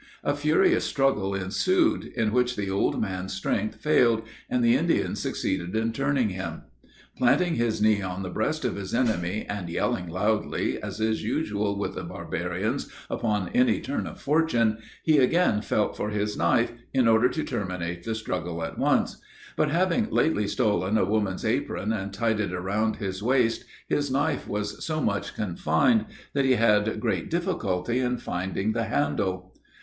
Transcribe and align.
A 0.23 0.35
furious 0.35 0.83
struggle 0.85 1.35
ensued, 1.35 2.05
in 2.15 2.33
which 2.33 2.55
the 2.55 2.71
old 2.71 2.99
man's 2.99 3.33
strength 3.33 3.75
failed, 3.75 4.23
and 4.49 4.63
the 4.63 4.75
Indian 4.75 5.15
succeeded 5.15 5.75
in 5.75 5.93
turning 5.93 6.29
him. 6.29 6.63
Planting 7.19 7.53
his 7.53 7.83
knee 7.83 8.01
on 8.01 8.23
the 8.23 8.31
breast 8.31 8.65
of 8.65 8.77
his 8.77 8.95
enemy, 8.95 9.45
and 9.47 9.69
yelling 9.69 10.09
loudly, 10.09 10.81
as 10.81 10.99
is 10.99 11.23
usual 11.23 11.77
with 11.77 11.93
the 11.93 12.03
barbarians 12.03 12.91
upon 13.11 13.49
any 13.49 13.79
turn 13.79 14.07
of 14.07 14.19
fortune, 14.19 14.79
he 15.03 15.19
again 15.19 15.61
felt 15.61 15.95
for 15.95 16.09
his 16.09 16.35
knife, 16.35 16.71
in 16.95 17.07
order 17.07 17.29
to 17.29 17.43
terminate 17.43 18.03
the 18.03 18.15
struggle 18.15 18.63
at 18.63 18.79
once; 18.79 19.17
but 19.55 19.69
having 19.69 20.09
lately 20.09 20.47
stolen 20.47 20.97
a 20.97 21.05
woman's 21.05 21.45
apron, 21.45 21.93
and 21.93 22.11
tied 22.11 22.39
it 22.39 22.53
around 22.53 22.95
his 22.95 23.21
waist, 23.21 23.65
his 23.87 24.09
knife 24.09 24.47
was 24.47 24.83
so 24.83 24.99
much 24.99 25.35
confined, 25.35 26.07
that 26.33 26.43
he 26.43 26.53
had 26.53 26.99
great 26.99 27.29
difficulty 27.29 27.99
in 27.99 28.17
finding 28.17 28.71
the 28.71 28.85
handle. 28.85 29.53